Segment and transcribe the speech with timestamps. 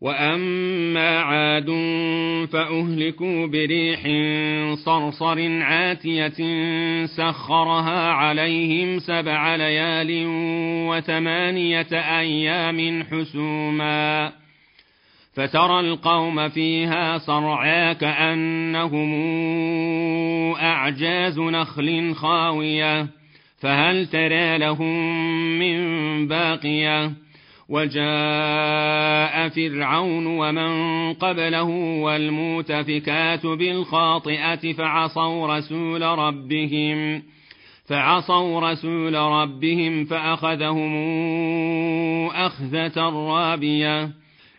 [0.00, 1.66] وأما عاد
[2.52, 4.00] فأهلكوا بريح
[4.84, 6.36] صرصر عاتية
[7.06, 10.24] سخرها عليهم سبع ليال
[10.88, 14.32] وثمانية أيام حسوما
[15.34, 19.10] فترى القوم فيها صرعا كأنهم
[20.54, 23.06] أعجاز نخل خاوية
[23.58, 25.18] فهل ترى لهم
[25.58, 27.12] من باقيه
[27.70, 31.68] وجاء فرعون ومن قبله
[32.02, 37.22] والمؤتفكات بالخاطئة فعصوا رسول ربهم
[37.86, 40.96] فعصوا رسول ربهم فأخذهم
[42.26, 44.10] أخذة رابية.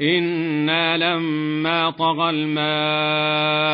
[0.00, 3.73] إنا لما طغى الماء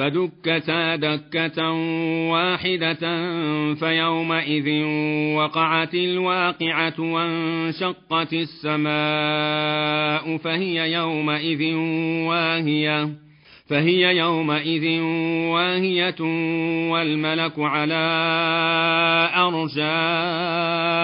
[0.00, 1.70] فدكتا دكة
[2.30, 2.94] واحدة
[3.74, 4.84] فيومئذ
[5.36, 8.90] وقعت الواقعة وانشقت السماء
[10.36, 11.74] فهي يومئذ
[12.28, 13.08] واهية
[13.68, 15.00] فهي يومئذ
[15.50, 16.20] واهية
[16.90, 17.94] والملك على
[20.96, 21.00] أرجائها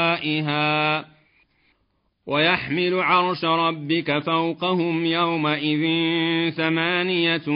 [2.27, 5.85] ويحمل عرش ربك فوقهم يومئذ
[6.51, 7.49] ثمانية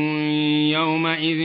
[0.73, 1.43] يومئذ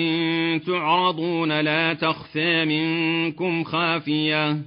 [0.60, 4.58] تعرضون لا تخفى منكم خافية.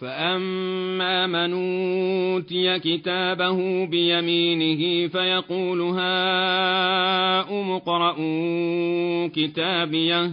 [0.00, 10.30] فأما من أوتي كتابه بيمينه فيقول هاؤم اقرءوا كتابيه.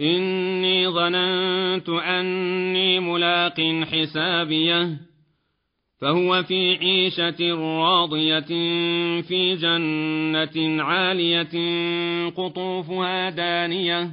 [0.00, 3.60] إني ظننت أني ملاق
[3.92, 5.13] حسابيه.
[6.04, 8.40] فهو في عيشة راضية
[9.20, 11.54] في جنة عالية
[12.30, 14.10] قطوفها دانية.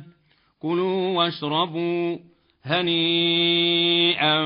[0.61, 2.17] كلوا واشربوا
[2.65, 4.41] هنيئا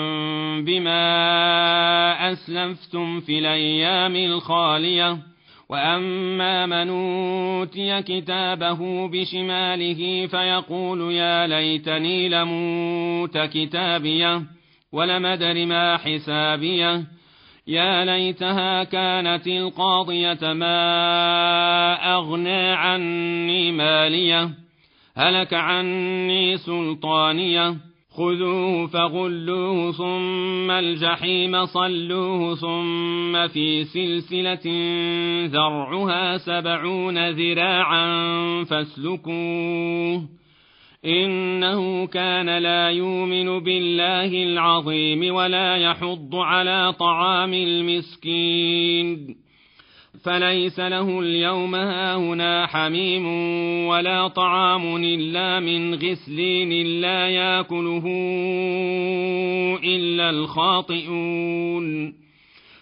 [0.62, 5.18] بما أسلفتم في الأيام الخالية.
[5.70, 14.44] وأما من أوتي كتابه بشماله فيقول يا ليتني لموت كتابية
[14.92, 17.15] ولم أدر ما حسابية.
[17.68, 24.50] يا ليتها كانت القاضية ما أغنى عني مالية
[25.18, 27.76] هلك عني سلطانية.
[28.18, 34.66] خذوه فغلوه ثم الجحيم صلوه ثم في سلسلة
[35.46, 38.08] ذرعها سبعون ذراعا
[38.64, 40.22] فاسلكوه.
[41.06, 49.36] إنه كان لا يؤمن بالله العظيم ولا يحض على طعام المسكين.
[50.24, 53.26] فليس له اليوم هاهنا حميم
[53.88, 58.04] ولا طعام إلا من غسلين لا يأكله
[59.84, 62.14] إلا الخاطئون.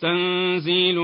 [0.00, 0.98] تنزيل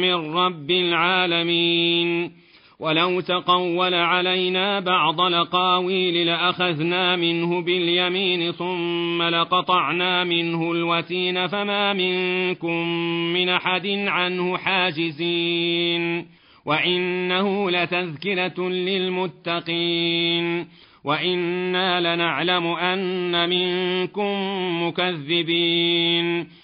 [0.00, 2.32] من رب العالمين.
[2.80, 12.88] ولو تقول علينا بعض الأقاويل لأخذنا منه باليمين ثم لقطعنا منه الوتين فما منكم
[13.32, 16.26] من أحد عنه حاجزين.
[16.66, 20.66] وإنه لتذكرة للمتقين.
[21.04, 24.36] وإنا لنعلم أن منكم
[24.86, 26.63] مكذبين.